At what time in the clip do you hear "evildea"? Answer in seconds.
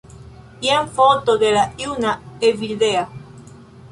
2.49-3.07